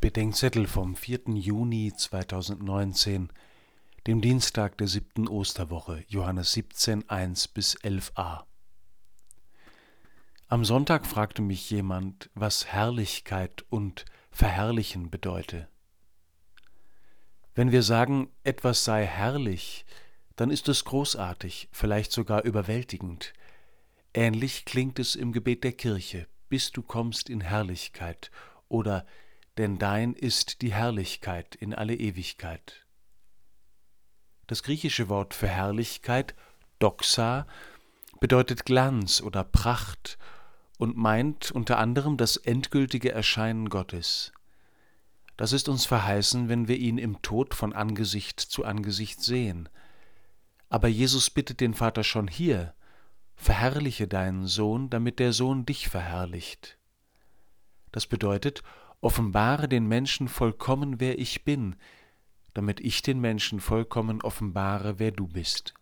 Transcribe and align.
Bedenkzettel 0.00 0.66
vom 0.66 0.96
4. 0.96 1.34
Juni 1.34 1.92
2019, 1.94 3.28
dem 4.06 4.22
Dienstag 4.22 4.78
der 4.78 4.88
siebten 4.88 5.28
Osterwoche, 5.28 6.04
Johannes 6.08 6.52
17, 6.52 7.10
1 7.10 7.48
bis 7.48 7.76
11a. 7.80 8.44
Am 10.48 10.64
Sonntag 10.64 11.04
fragte 11.04 11.42
mich 11.42 11.68
jemand, 11.68 12.30
was 12.32 12.64
Herrlichkeit 12.64 13.66
und 13.68 14.06
Verherrlichen 14.30 15.10
bedeute. 15.10 15.68
Wenn 17.54 17.70
wir 17.70 17.82
sagen, 17.82 18.30
etwas 18.42 18.84
sei 18.84 19.04
herrlich, 19.04 19.84
dann 20.34 20.50
ist 20.50 20.70
es 20.70 20.86
großartig, 20.86 21.68
vielleicht 21.72 22.10
sogar 22.10 22.44
überwältigend. 22.44 23.34
Ähnlich 24.14 24.64
klingt 24.64 24.98
es 24.98 25.14
im 25.14 25.32
Gebet 25.32 25.62
der 25.62 25.72
Kirche, 25.72 26.26
bis 26.48 26.72
du 26.72 26.80
kommst 26.80 27.28
in 27.28 27.42
Herrlichkeit 27.42 28.30
oder 28.68 29.04
denn 29.58 29.78
dein 29.78 30.14
ist 30.14 30.62
die 30.62 30.72
Herrlichkeit 30.72 31.54
in 31.54 31.74
alle 31.74 31.94
Ewigkeit. 31.94 32.86
Das 34.46 34.62
griechische 34.62 35.08
Wort 35.08 35.34
für 35.34 35.48
Herrlichkeit, 35.48 36.34
doxa, 36.78 37.46
bedeutet 38.20 38.64
Glanz 38.64 39.20
oder 39.20 39.44
Pracht 39.44 40.18
und 40.78 40.96
meint 40.96 41.50
unter 41.50 41.78
anderem 41.78 42.16
das 42.16 42.36
endgültige 42.36 43.12
Erscheinen 43.12 43.68
Gottes. 43.68 44.32
Das 45.36 45.52
ist 45.52 45.68
uns 45.68 45.86
verheißen, 45.86 46.48
wenn 46.48 46.68
wir 46.68 46.76
ihn 46.76 46.98
im 46.98 47.22
Tod 47.22 47.54
von 47.54 47.72
Angesicht 47.72 48.40
zu 48.40 48.64
Angesicht 48.64 49.22
sehen. 49.22 49.68
Aber 50.68 50.88
Jesus 50.88 51.30
bittet 51.30 51.60
den 51.60 51.74
Vater 51.74 52.04
schon 52.04 52.28
hier, 52.28 52.74
verherrliche 53.36 54.06
deinen 54.06 54.46
Sohn, 54.46 54.90
damit 54.90 55.18
der 55.18 55.32
Sohn 55.32 55.64
dich 55.64 55.88
verherrlicht. 55.88 56.76
Das 57.90 58.06
bedeutet, 58.06 58.62
offenbare 59.00 59.68
den 59.68 59.86
Menschen 59.86 60.28
vollkommen, 60.28 61.00
wer 61.00 61.18
ich 61.18 61.44
bin, 61.44 61.76
damit 62.54 62.80
ich 62.80 63.02
den 63.02 63.20
Menschen 63.20 63.60
vollkommen 63.60 64.22
offenbare, 64.22 64.98
wer 64.98 65.10
du 65.10 65.26
bist. 65.26 65.74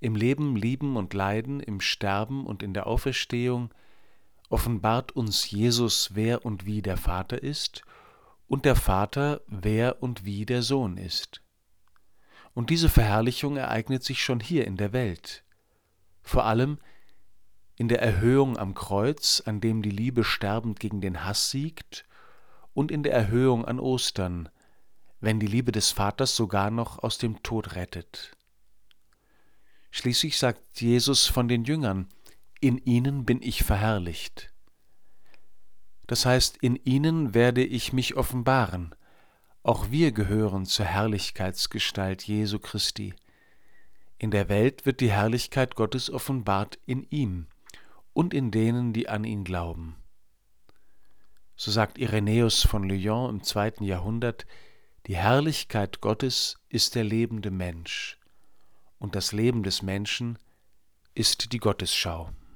Im 0.00 0.14
Leben, 0.14 0.56
Lieben 0.56 0.96
und 0.96 1.12
Leiden, 1.12 1.60
im 1.60 1.80
Sterben 1.80 2.46
und 2.46 2.62
in 2.62 2.72
der 2.72 2.86
Auferstehung 2.86 3.74
offenbart 4.48 5.12
uns 5.12 5.50
Jesus, 5.50 6.14
wer 6.14 6.44
und 6.44 6.64
wie 6.64 6.82
der 6.82 6.96
Vater 6.96 7.42
ist, 7.42 7.82
und 8.46 8.64
der 8.64 8.76
Vater, 8.76 9.42
wer 9.46 10.02
und 10.02 10.24
wie 10.24 10.46
der 10.46 10.62
Sohn 10.62 10.96
ist. 10.96 11.42
Und 12.54 12.70
diese 12.70 12.88
Verherrlichung 12.88 13.56
ereignet 13.56 14.02
sich 14.02 14.22
schon 14.22 14.40
hier 14.40 14.66
in 14.66 14.76
der 14.76 14.92
Welt, 14.92 15.44
vor 16.22 16.44
allem 16.44 16.78
in 17.78 17.86
der 17.86 18.02
Erhöhung 18.02 18.58
am 18.58 18.74
Kreuz, 18.74 19.40
an 19.46 19.60
dem 19.60 19.82
die 19.82 19.90
Liebe 19.90 20.24
sterbend 20.24 20.80
gegen 20.80 21.00
den 21.00 21.24
Hass 21.24 21.50
siegt, 21.50 22.04
und 22.74 22.90
in 22.90 23.04
der 23.04 23.12
Erhöhung 23.12 23.64
an 23.64 23.78
Ostern, 23.78 24.48
wenn 25.20 25.38
die 25.38 25.46
Liebe 25.46 25.70
des 25.70 25.92
Vaters 25.92 26.34
sogar 26.34 26.72
noch 26.72 26.98
aus 26.98 27.18
dem 27.18 27.40
Tod 27.44 27.76
rettet. 27.76 28.32
Schließlich 29.92 30.38
sagt 30.38 30.80
Jesus 30.80 31.26
von 31.26 31.46
den 31.46 31.64
Jüngern, 31.64 32.08
in 32.60 32.78
ihnen 32.78 33.24
bin 33.24 33.40
ich 33.40 33.62
verherrlicht. 33.62 34.52
Das 36.08 36.26
heißt, 36.26 36.56
in 36.56 36.74
ihnen 36.74 37.32
werde 37.32 37.64
ich 37.64 37.92
mich 37.92 38.16
offenbaren. 38.16 38.92
Auch 39.62 39.90
wir 39.90 40.10
gehören 40.10 40.66
zur 40.66 40.86
Herrlichkeitsgestalt 40.86 42.24
Jesu 42.24 42.58
Christi. 42.58 43.14
In 44.18 44.32
der 44.32 44.48
Welt 44.48 44.84
wird 44.84 45.00
die 45.00 45.12
Herrlichkeit 45.12 45.76
Gottes 45.76 46.10
offenbart 46.10 46.78
in 46.84 47.06
ihm 47.10 47.46
und 48.18 48.34
in 48.34 48.50
denen, 48.50 48.92
die 48.92 49.08
an 49.08 49.22
ihn 49.22 49.44
glauben. 49.44 49.94
So 51.54 51.70
sagt 51.70 51.98
Irenäus 51.98 52.64
von 52.64 52.82
Lyon 52.82 53.30
im 53.30 53.44
zweiten 53.44 53.84
Jahrhundert, 53.84 54.44
die 55.06 55.14
Herrlichkeit 55.14 56.00
Gottes 56.00 56.58
ist 56.68 56.96
der 56.96 57.04
lebende 57.04 57.52
Mensch, 57.52 58.18
und 58.98 59.14
das 59.14 59.30
Leben 59.30 59.62
des 59.62 59.82
Menschen 59.82 60.36
ist 61.14 61.52
die 61.52 61.58
Gottesschau. 61.58 62.30